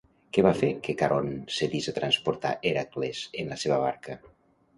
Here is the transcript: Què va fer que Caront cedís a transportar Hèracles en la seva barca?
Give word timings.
Què 0.35 0.43
va 0.45 0.51
fer 0.61 0.69
que 0.87 0.95
Caront 1.01 1.29
cedís 1.57 1.89
a 1.91 1.93
transportar 1.99 2.55
Hèracles 2.71 3.21
en 3.45 3.53
la 3.53 3.61
seva 3.67 3.79
barca? 3.87 4.19